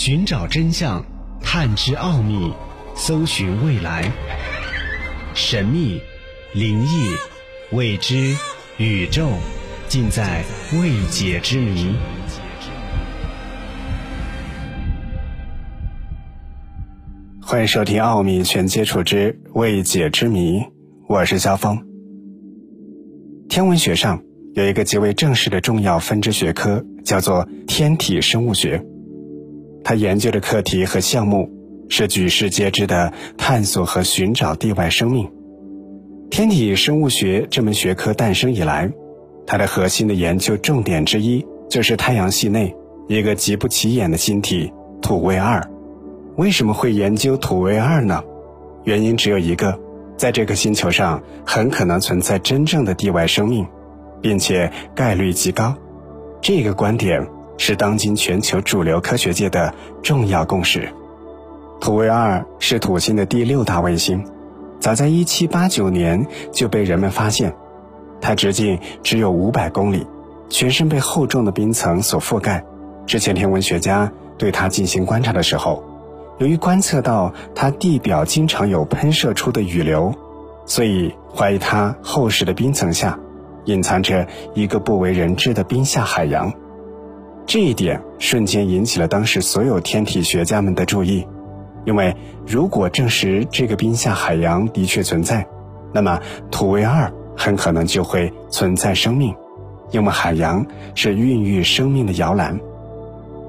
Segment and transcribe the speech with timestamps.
[0.00, 1.04] 寻找真相，
[1.40, 2.52] 探知奥秘，
[2.94, 4.08] 搜寻未来。
[5.34, 6.00] 神秘、
[6.54, 7.08] 灵异、
[7.72, 8.36] 未知、
[8.76, 9.28] 宇宙，
[9.88, 11.96] 尽在未解之谜。
[17.42, 20.60] 欢迎收听《奥秘全接触之未解之谜》，
[21.08, 21.76] 我是肖峰。
[23.48, 24.22] 天文学上
[24.54, 28.80] 有一个极为正式的重要分支学科，叫做天体生物学。
[29.88, 31.48] 他研究的课题和项目
[31.88, 35.26] 是举世皆知的探索和寻找地外生命。
[36.30, 38.92] 天体生物学这门学科诞生以来，
[39.46, 42.76] 它的核心的研究重点之一就是太阳系内
[43.08, 45.66] 一个极不起眼的星体土卫二。
[46.36, 48.22] 为什么会研究土卫二呢？
[48.84, 49.80] 原因只有一个，
[50.18, 53.66] 在这个星球上很可能存在真正的地外生命，
[54.20, 55.74] 并且概率极高。
[56.42, 57.26] 这个观点。
[57.58, 60.88] 是当今全球主流科学界的重要共识。
[61.80, 64.24] 土卫二是土星的第六大卫星，
[64.80, 67.54] 早在1789年就被人们发现。
[68.20, 70.04] 它直径只有500公里，
[70.48, 72.64] 全身被厚重的冰层所覆盖。
[73.06, 75.84] 之前天文学家对它进行观察的时候，
[76.38, 80.12] 由于观测到它地表经常有喷射出的雨流，
[80.66, 83.16] 所以怀疑它厚实的冰层下
[83.66, 86.52] 隐藏着一个不为人知的冰下海洋。
[87.48, 91.26] 这一点瞬间引起了当时所有天体学家们的注意，
[91.86, 92.14] 因为
[92.46, 95.46] 如果证实这个冰下海洋的确存在，
[95.94, 99.34] 那么土卫二很可能就会存在生命，
[99.92, 102.60] 因为海洋是孕育生命的摇篮。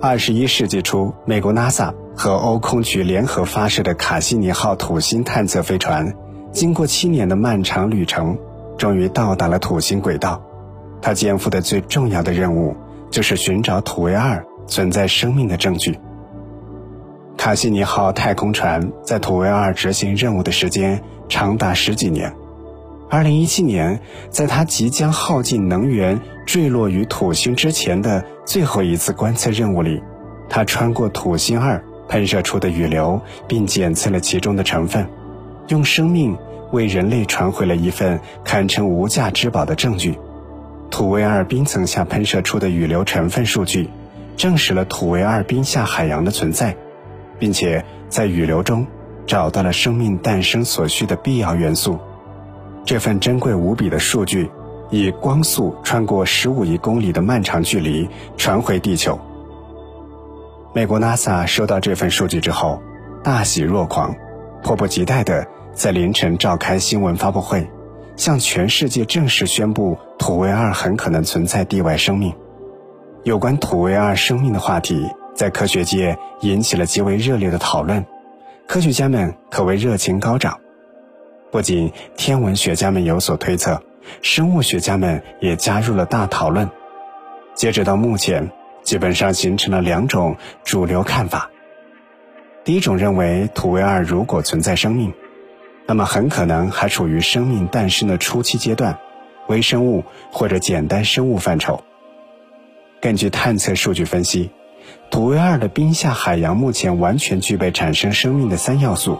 [0.00, 6.12] 二十一世纪初，美国 NASA 和欧空局联合发射的卡西尼号土星探测飞船，
[6.50, 8.36] 经过七年的漫长旅程，
[8.76, 10.42] 终于到达了土星轨道。
[11.00, 12.74] 它肩负的最重要的任务。
[13.14, 15.96] 就是寻找土卫二存在生命的证据。
[17.36, 22.34] 卡西尼号太空船在土卫二执行任务的时间长达十几年。
[23.08, 30.02] 二零一七年，在它即将耗尽能源坠落于土星之前的最后一次观测任务里，
[30.48, 35.08] 它穿过土星二喷射出的雨流，并检测了其中的成分，
[35.68, 36.36] 用生命
[36.72, 40.18] 为人类传回了一份堪称无价之宝的证据。
[40.94, 43.90] 土卫二冰层下喷射出的雨流成分数据，
[44.36, 46.76] 证实了土卫二冰下海洋的存在，
[47.36, 48.86] 并且在雨流中
[49.26, 51.98] 找到了生命诞生所需的必要元素。
[52.84, 54.48] 这份珍贵无比的数据，
[54.88, 59.18] 以光速穿过十五亿公里的漫长距离传回地球。
[60.72, 62.80] 美国 NASA 收到这份数据之后，
[63.24, 64.14] 大喜若狂，
[64.62, 67.68] 迫不及待地在凌晨召开新闻发布会。
[68.16, 72.34] 向全世界正式宣布，土卫二很可能存在地外生命。
[73.24, 78.04] 有关土卫二生命的话题，在科学界引起了极为热烈的讨论，
[78.66, 80.58] 科学家们可谓热情高涨。
[81.50, 83.82] 不仅天文学家们有所推测，
[84.22, 86.68] 生物学家们也加入了大讨论。
[87.54, 88.50] 截止到目前，
[88.82, 91.50] 基本上形成了两种主流看法。
[92.64, 95.12] 第一种认为，土卫二如果存在生命，
[95.86, 98.98] 那么很可能还处于生命诞生的初期阶段，
[99.48, 101.82] 微生物或者简单生物范畴。
[103.00, 104.50] 根据探测数据分析，
[105.10, 109.18] 土卫二的冰下海洋目前完全具备产生生命的三要素：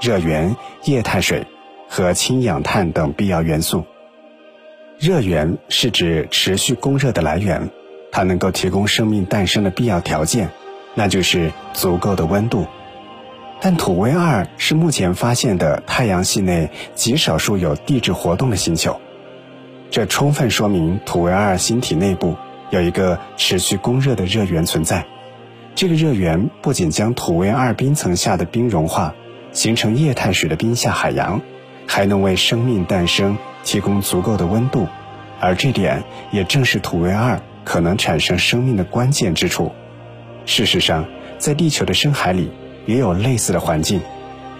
[0.00, 0.54] 热源、
[0.84, 1.46] 液态水
[1.88, 3.84] 和氢氧碳等必要元素。
[5.00, 7.70] 热源是指持续供热的来源，
[8.12, 10.50] 它能够提供生命诞生的必要条件，
[10.94, 12.64] 那就是足够的温度。
[13.64, 19.00] 但土卫二是目前发现的太阳系内极少数有地质活动的星球，
[19.90, 22.36] 这充分说明土卫二星体内部
[22.68, 25.06] 有一个持续供热的热源存在。
[25.74, 29.14] 这个热源不仅将土卫二冰层下的冰融化，
[29.52, 31.40] 形成液态水的冰下海洋，
[31.86, 34.86] 还能为生命诞生提供足够的温度，
[35.40, 39.72] 而这点也正是土卫二可能产生生命的关键之处。
[40.44, 41.06] 事实上，
[41.38, 42.50] 在地球的深海里。
[42.86, 44.00] 也有类似的环境，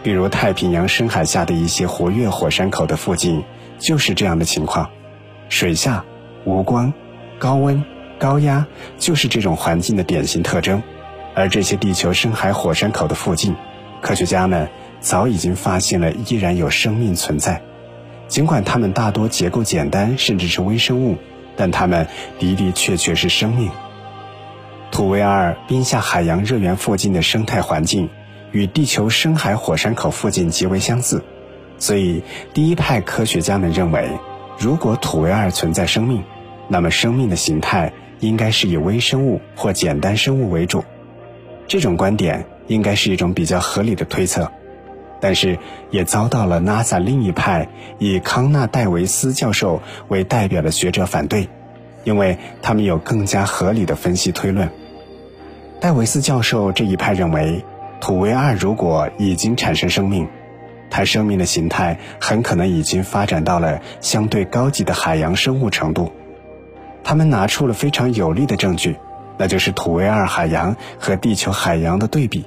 [0.03, 3.45] 比如太平洋深海下的一些活跃火山口的附近，
[3.79, 4.91] 就是这样的情况。
[5.49, 6.05] 水下
[6.45, 6.93] 无光、
[7.39, 7.85] 高温、
[8.19, 8.67] 高压，
[8.99, 10.83] 就是这种环境的典型特征。
[11.35, 13.55] 而这些地球深海火山口的附近，
[14.01, 14.69] 科学家们
[15.01, 17.61] 早已经发现了依然有生命存在。
[18.29, 21.17] 尽管它们大多结构简单，甚至是微生物，
[21.57, 22.07] 但它们
[22.39, 23.71] 的的确确是生命。
[24.95, 28.09] 土卫二冰下海洋热源附近的生态环境
[28.53, 31.25] 与地球深海火山口附近极为相似，
[31.79, 32.23] 所以
[32.55, 34.09] 第一派科学家们认为，
[34.57, 36.23] 如果土卫二存在生命，
[36.69, 40.85] 那么生命的形态应该是以微生物或简单生物为主。
[41.67, 44.53] 这种观点应该是一种比较合理的推测，
[45.21, 45.59] 但是
[45.91, 47.69] 也遭到了 NASA 另一派
[47.99, 51.49] 以康纳戴维斯教授为代表的学者反对，
[52.05, 54.71] 因为他们有更加合理的分析推论。
[55.85, 57.63] 戴维斯教授这一派认为，
[58.01, 60.27] 土卫二如果已经产生生命，
[60.89, 66.11] 它生命的形态很可能已经发展到了相对高级的海洋生物程度。
[67.03, 68.97] 他们拿出了非常有力的证据。
[69.37, 72.47] 那就是土卫二海洋和地球海洋的对比。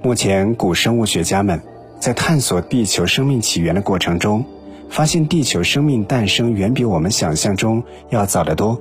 [0.00, 1.60] 目前，古生物学家们
[1.98, 4.44] 在探索地球生命起源的过程中，
[4.88, 8.80] 发现地球生命诞生远比我们想象中要早得多。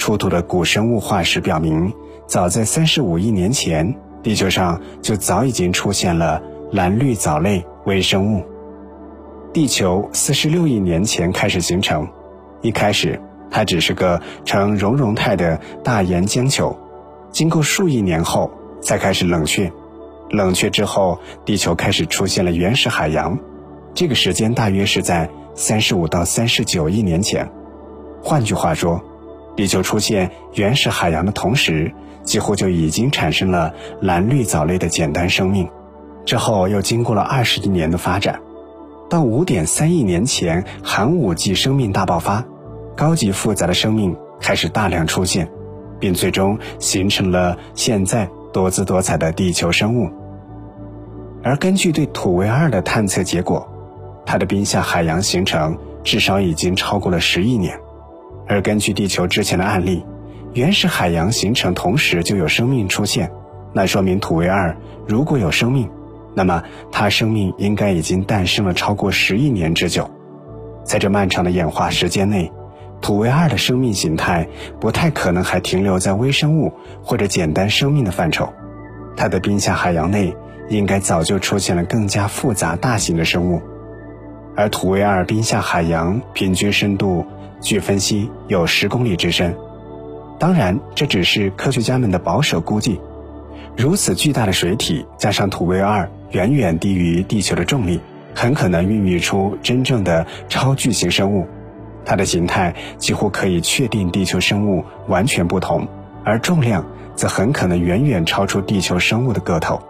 [0.00, 1.92] 出土的古生物化石表明，
[2.26, 6.42] 早在三十五亿年前，地球上就早已经出现了
[6.72, 8.42] 蓝绿藻类微生物。
[9.52, 12.08] 地球四十六亿年前开始形成，
[12.62, 13.20] 一开始。
[13.50, 16.74] 它只是个呈熔融态的大岩浆球，
[17.30, 18.50] 经过数亿年后
[18.80, 19.70] 才开始冷却。
[20.30, 23.38] 冷却之后，地球开始出现了原始海洋，
[23.92, 27.46] 这个时间大约是在三十五到三十九亿年前。
[28.22, 29.02] 换句话说，
[29.60, 31.92] 地球出现原始海洋的同时，
[32.22, 35.68] 几乎就已经产生了蓝绿藻类的简单生命。
[36.24, 38.40] 之后又经过了二十亿年的发展，
[39.10, 42.42] 到五点三亿年前，寒武纪生命大爆发。
[42.96, 45.46] 高级复杂的生命开始大量出现，
[45.98, 50.08] 并最终形成了现在多姿多彩的地球生物。
[51.42, 53.68] 而根据对土卫二的探测结果，
[54.24, 57.78] 它的冰下海洋形成至少已经超过了十亿年。
[58.50, 60.04] 而根据地球之前的案例，
[60.54, 63.30] 原始海洋形成同时就有生命出现，
[63.72, 64.76] 那说明土卫二
[65.06, 65.88] 如果有生命，
[66.34, 70.10] 那么它生命应该已经诞生了超过十亿年之久。
[70.82, 72.50] 在这漫长的演化时间内。
[73.00, 74.46] 土卫二的生命形态
[74.78, 76.70] 不太可能还停留在微生物
[77.02, 78.52] 或者简单生命的范畴，
[79.16, 80.36] 它的冰下海洋内
[80.68, 83.62] 应该早就出现了更加复杂大型的生物，
[84.56, 87.24] 而土卫二冰下海洋平均深度
[87.60, 89.56] 据分析有十公里之深，
[90.38, 93.00] 当然这只是科学家们的保守估计。
[93.76, 98.00] 如此巨大的水体加上土卫二远远低于地球的重力，
[98.34, 101.46] 很可能孕育出真正的超巨型生物。
[102.04, 105.86] 它的形态几乎可以确定地球生物完全不同，
[106.24, 109.80] 而重量则很可能远远超出地球生物的个头。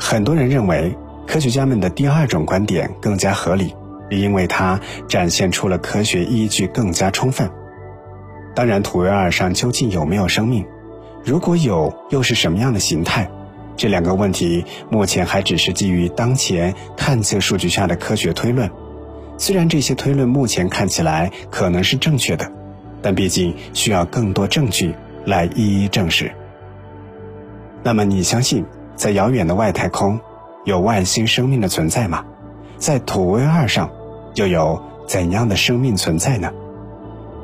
[0.00, 0.96] 很多人认为
[1.28, 3.74] 科学家们的第二种观点更加合理，
[4.08, 7.50] 也因为它展现出了科学依据更加充分。
[8.54, 10.64] 当然，土卫二上究竟有没有生命？
[11.22, 13.30] 如果有，又是什么样的形态？
[13.76, 18.70] 这两个问题目前还只是基于当前探测数据下的科学推论。
[19.36, 22.50] 虽然这些推论目前看起来可能是正确的，
[23.02, 24.94] 但毕竟需要更多证据
[25.26, 26.32] 来一一证实。
[27.82, 28.64] 那么，你相信
[28.96, 30.18] 在遥远的外太空
[30.68, 32.26] 有外星生命的存在吗？
[32.76, 33.90] 在土卫二上
[34.34, 36.52] 又有怎样的生命存在呢？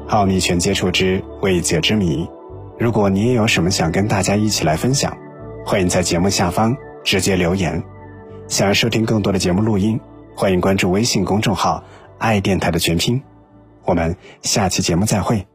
[0.09, 2.29] 奥秘全接触之未解之谜。
[2.79, 5.17] 如果你也有什么想跟大家一起来分享，
[5.65, 7.83] 欢迎在节目下方直接留言。
[8.47, 9.99] 想要收听更多的节目录音。
[10.37, 11.83] 欢迎关注微信公众号
[12.21, 13.23] “爱电台”的全拼，
[13.87, 15.54] 我们下期节目再会。